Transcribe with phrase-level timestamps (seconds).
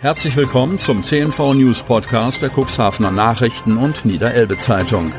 [0.00, 5.12] Herzlich willkommen zum CNV News Podcast der Cuxhavener Nachrichten und Niederelbe Zeitung.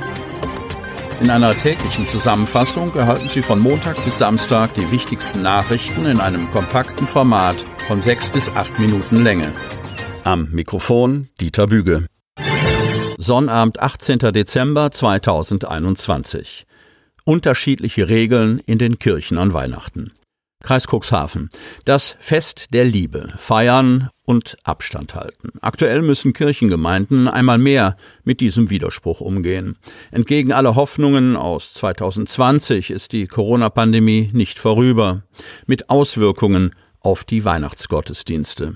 [1.20, 6.50] In einer täglichen Zusammenfassung erhalten Sie von Montag bis Samstag die wichtigsten Nachrichten in einem
[6.52, 7.58] kompakten Format
[7.90, 9.52] von sechs bis acht Minuten Länge.
[10.23, 12.05] Am Mikrofon Dieter Büge.
[13.18, 14.20] Sonnabend, 18.
[14.32, 16.66] Dezember 2021.
[17.25, 20.14] Unterschiedliche Regeln in den Kirchen an Weihnachten.
[20.62, 21.50] Kreis Cuxhaven.
[21.86, 23.30] Das Fest der Liebe.
[23.38, 25.50] Feiern und Abstand halten.
[25.62, 29.77] Aktuell müssen Kirchengemeinden einmal mehr mit diesem Widerspruch umgehen.
[30.12, 35.23] Entgegen aller Hoffnungen aus 2020 ist die Corona-Pandemie nicht vorüber.
[35.66, 38.76] Mit Auswirkungen auf die Weihnachtsgottesdienste.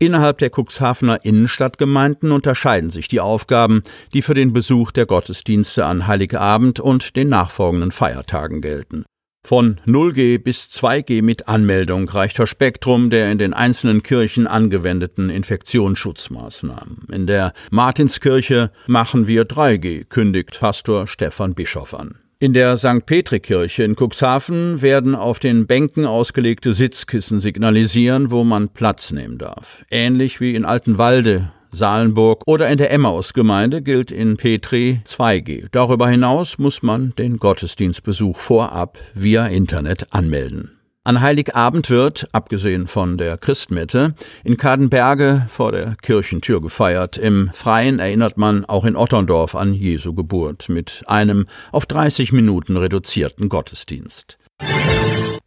[0.00, 6.08] Innerhalb der Cuxhavener Innenstadtgemeinden unterscheiden sich die Aufgaben, die für den Besuch der Gottesdienste an
[6.08, 9.04] Heiligabend und den nachfolgenden Feiertagen gelten.
[9.42, 15.30] Von 0G bis 2G mit Anmeldung reicht das Spektrum der in den einzelnen Kirchen angewendeten
[15.30, 17.08] Infektionsschutzmaßnahmen.
[17.10, 22.16] In der Martinskirche machen wir 3G, kündigt Pastor Stefan Bischof an.
[22.38, 23.04] In der St.
[23.04, 29.84] Petri-Kirche in Cuxhaven werden auf den Bänken ausgelegte Sitzkissen signalisieren, wo man Platz nehmen darf.
[29.90, 35.68] Ähnlich wie in Altenwalde Salenburg oder in der Emmaus-Gemeinde gilt in Petri 2G.
[35.70, 40.80] Darüber hinaus muss man den Gottesdienstbesuch vorab via Internet anmelden.
[41.02, 47.16] An Heiligabend wird, abgesehen von der Christmette, in Kadenberge vor der Kirchentür gefeiert.
[47.16, 52.76] Im Freien erinnert man auch in Otterndorf an Jesu Geburt mit einem auf 30 Minuten
[52.76, 54.38] reduzierten Gottesdienst.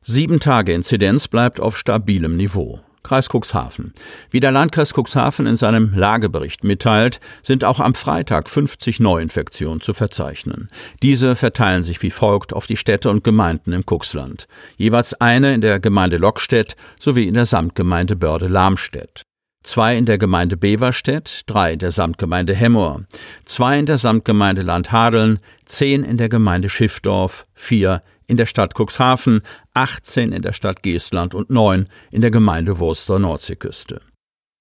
[0.01, 2.79] Sieben Tage Inzidenz bleibt auf stabilem Niveau.
[3.03, 3.93] Kreis Cuxhaven.
[4.31, 9.93] Wie der Landkreis Cuxhaven in seinem Lagebericht mitteilt, sind auch am Freitag 50 Neuinfektionen zu
[9.93, 10.69] verzeichnen.
[11.01, 14.47] Diese verteilen sich wie folgt auf die Städte und Gemeinden im Cuxland.
[14.77, 19.23] Jeweils eine in der Gemeinde Lockstedt sowie in der Samtgemeinde Börde-Lamstedt
[19.63, 23.03] zwei in der Gemeinde Beverstedt, drei in der Samtgemeinde Hemmoor,
[23.45, 29.41] zwei in der Samtgemeinde Landhadeln, zehn in der Gemeinde Schiffdorf, vier in der Stadt Cuxhaven,
[29.73, 33.99] 18 in der Stadt Geestland und 9 in der Gemeinde Wurster Nordseeküste.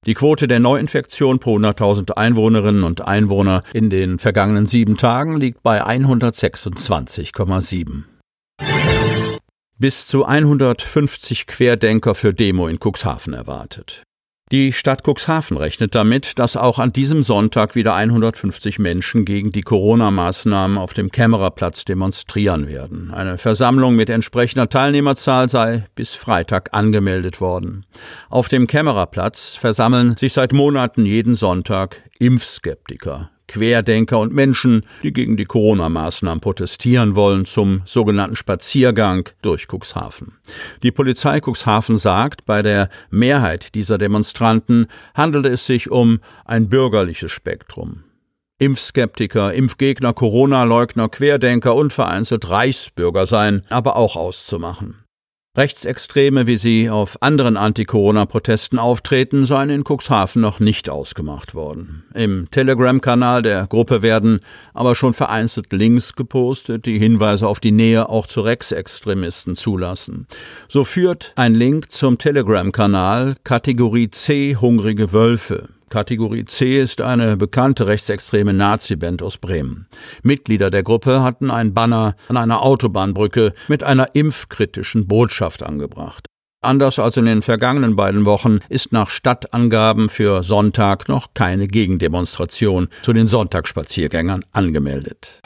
[0.04, 5.62] Die Quote der Neuinfektion pro 100.000 Einwohnerinnen und Einwohner in den vergangenen sieben Tagen liegt
[5.62, 8.02] bei 126,7.
[9.78, 14.02] Bis zu 150 Querdenker für Demo in Cuxhaven erwartet.
[14.52, 19.62] Die Stadt Cuxhaven rechnet damit, dass auch an diesem Sonntag wieder 150 Menschen gegen die
[19.62, 23.10] Corona-Maßnahmen auf dem Kämmererplatz demonstrieren werden.
[23.14, 27.86] Eine Versammlung mit entsprechender Teilnehmerzahl sei bis Freitag angemeldet worden.
[28.28, 35.36] Auf dem Kämmererplatz versammeln sich seit Monaten jeden Sonntag Impfskeptiker, Querdenker und Menschen, die gegen
[35.36, 40.38] die Corona-Maßnahmen protestieren wollen, zum sogenannten Spaziergang durch Cuxhaven.
[40.82, 47.30] Die Polizei Cuxhaven sagt, bei der Mehrheit dieser Demonstranten handele es sich um ein bürgerliches
[47.30, 48.04] Spektrum.
[48.58, 55.01] Impfskeptiker, Impfgegner, Corona-Leugner, Querdenker und vereinzelt Reichsbürger seien aber auch auszumachen.
[55.54, 62.04] Rechtsextreme, wie sie auf anderen Anti-Corona-Protesten auftreten, seien in Cuxhaven noch nicht ausgemacht worden.
[62.14, 64.40] Im Telegram-Kanal der Gruppe werden
[64.72, 70.26] aber schon vereinzelt Links gepostet, die Hinweise auf die Nähe auch zu Rechtsextremisten zulassen.
[70.68, 75.68] So führt ein Link zum Telegram-Kanal Kategorie C Hungrige Wölfe.
[75.92, 79.88] Kategorie C ist eine bekannte rechtsextreme Nazi-Band aus Bremen.
[80.22, 86.24] Mitglieder der Gruppe hatten ein Banner an einer Autobahnbrücke mit einer impfkritischen Botschaft angebracht.
[86.62, 92.88] Anders als in den vergangenen beiden Wochen ist nach Stadtangaben für Sonntag noch keine Gegendemonstration
[93.02, 95.42] zu den Sonntagsspaziergängern angemeldet.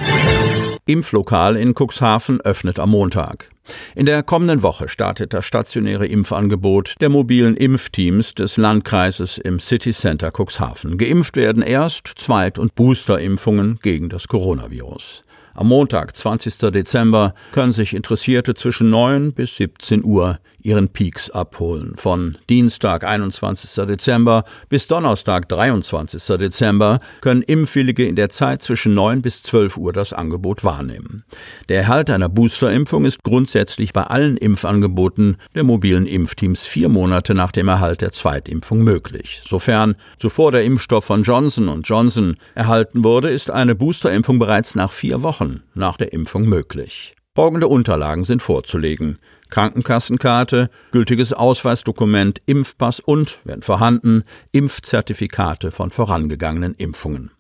[0.89, 3.51] Impflokal in Cuxhaven öffnet am Montag.
[3.97, 9.93] In der kommenden Woche startet das stationäre Impfangebot der mobilen Impfteams des Landkreises im City
[9.93, 10.97] Center Cuxhaven.
[10.97, 15.23] Geimpft werden Erst-, Zweit- und Boosterimpfungen gegen das Coronavirus.
[15.55, 16.71] Am Montag, 20.
[16.71, 21.95] Dezember, können sich Interessierte zwischen 9 bis 17 Uhr ihren Peaks abholen.
[21.97, 23.87] Von Dienstag, 21.
[23.87, 26.23] Dezember bis Donnerstag, 23.
[26.39, 31.23] Dezember können Impfwillige in der Zeit zwischen 9 bis 12 Uhr das Angebot wahrnehmen.
[31.69, 37.53] Der Erhalt einer Boosterimpfung ist grundsätzlich bei allen Impfangeboten der mobilen Impfteams vier Monate nach
[37.53, 39.43] dem Erhalt der Zweitimpfung möglich.
[39.47, 45.23] Sofern zuvor der Impfstoff von Johnson Johnson erhalten wurde, ist eine Boosterimpfung bereits nach vier
[45.23, 47.15] Wochen nach der Impfung möglich.
[47.37, 49.19] Folgende Unterlagen sind vorzulegen.
[49.51, 54.23] Krankenkassenkarte, gültiges Ausweisdokument, Impfpass und, wenn vorhanden,
[54.53, 57.31] Impfzertifikate von vorangegangenen Impfungen.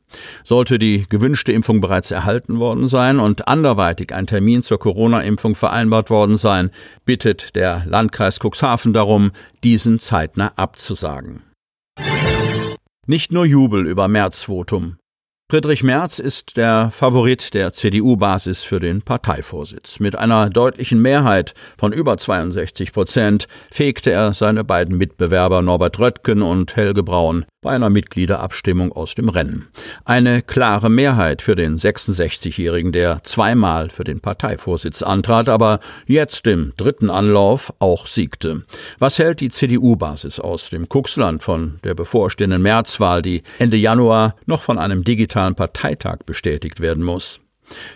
[0.44, 6.10] Sollte die gewünschte Impfung bereits erhalten worden sein und anderweitig ein Termin zur Corona-Impfung vereinbart
[6.10, 6.70] worden sein,
[7.04, 9.32] bittet der Landkreis Cuxhaven darum,
[9.64, 11.42] diesen zeitnah abzusagen.
[13.06, 14.96] Nicht nur Jubel über Märzvotum.
[15.48, 20.00] Friedrich Merz ist der Favorit der CDU-Basis für den Parteivorsitz.
[20.00, 26.42] Mit einer deutlichen Mehrheit von über 62 Prozent fegte er seine beiden Mitbewerber Norbert Röttgen
[26.42, 29.66] und Helge Braun bei einer Mitgliederabstimmung aus dem Rennen.
[30.04, 36.74] Eine klare Mehrheit für den 66-Jährigen, der zweimal für den Parteivorsitz antrat, aber jetzt im
[36.76, 38.62] dritten Anlauf auch siegte.
[39.00, 44.62] Was hält die CDU-Basis aus dem Kuxland von der bevorstehenden Märzwahl, die Ende Januar noch
[44.62, 47.40] von einem digitalen Parteitag bestätigt werden muss?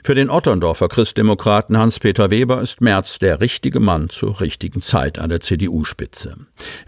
[0.03, 5.31] Für den Otterndorfer Christdemokraten Hans-Peter Weber ist Merz der richtige Mann zur richtigen Zeit an
[5.31, 6.37] der CDU-Spitze.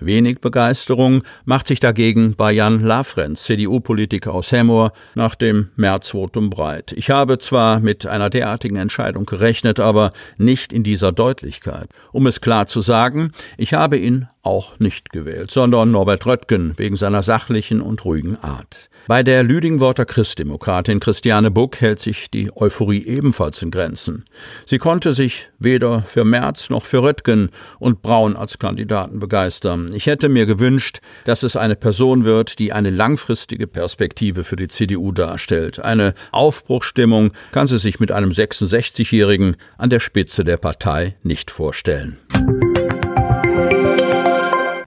[0.00, 6.92] Wenig Begeisterung macht sich dagegen bei Jan Lafrenz, CDU-Politiker aus Hemmoor, nach dem Märzvotum breit.
[6.92, 11.88] Ich habe zwar mit einer derartigen Entscheidung gerechnet, aber nicht in dieser Deutlichkeit.
[12.12, 16.96] Um es klar zu sagen, ich habe ihn auch nicht gewählt, sondern Norbert Röttgen wegen
[16.96, 18.90] seiner sachlichen und ruhigen Art.
[19.06, 24.24] Bei der Lüdingworter Christdemokratin Christiane Buck hält sich die Euphorie ebenfalls in Grenzen.
[24.66, 29.92] Sie konnte sich weder für Merz noch für Röttgen und Braun als Kandidaten begeistern.
[29.94, 34.68] Ich hätte mir gewünscht, dass es eine Person wird, die eine langfristige Perspektive für die
[34.68, 35.78] CDU darstellt.
[35.80, 42.18] Eine Aufbruchsstimmung kann sie sich mit einem 66-Jährigen an der Spitze der Partei nicht vorstellen.